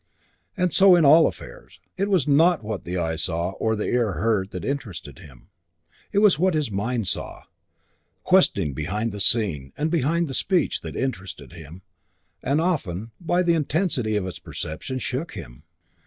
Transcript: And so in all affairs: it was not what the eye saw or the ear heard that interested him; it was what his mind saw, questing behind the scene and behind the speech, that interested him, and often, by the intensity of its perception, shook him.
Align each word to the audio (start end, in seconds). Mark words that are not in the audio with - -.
And 0.57 0.73
so 0.73 0.95
in 0.95 1.05
all 1.05 1.27
affairs: 1.27 1.79
it 1.95 2.09
was 2.09 2.27
not 2.27 2.63
what 2.63 2.85
the 2.85 2.97
eye 2.97 3.15
saw 3.17 3.51
or 3.59 3.75
the 3.75 3.85
ear 3.85 4.13
heard 4.13 4.49
that 4.49 4.65
interested 4.65 5.19
him; 5.19 5.51
it 6.11 6.17
was 6.17 6.39
what 6.39 6.55
his 6.55 6.71
mind 6.71 7.07
saw, 7.07 7.43
questing 8.23 8.73
behind 8.73 9.11
the 9.11 9.19
scene 9.19 9.73
and 9.77 9.91
behind 9.91 10.27
the 10.27 10.33
speech, 10.33 10.81
that 10.81 10.95
interested 10.95 11.51
him, 11.53 11.83
and 12.41 12.59
often, 12.59 13.11
by 13.21 13.43
the 13.43 13.53
intensity 13.53 14.15
of 14.15 14.25
its 14.25 14.39
perception, 14.39 14.97
shook 14.97 15.33
him. 15.33 15.65